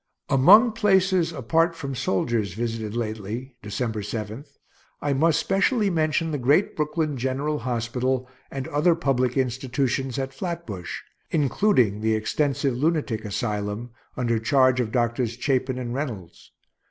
[0.29, 4.45] Among places, apart from soldiers', visited lately (December 7)
[4.99, 11.01] I must specially mention the great Brooklyn general hospital and other public institutions at Flatbush,
[11.29, 15.33] including the extensive lunatic asylum, under charge of Drs.
[15.35, 16.51] Chapin and Reynolds.